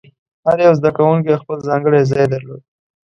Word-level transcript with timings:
هر 0.45 0.57
یو 0.65 0.73
زده 0.79 0.89
کوونکی 0.97 1.39
خپل 1.41 1.57
ځانګړی 1.67 2.01
ځای 2.11 2.25
درلود. 2.33 2.61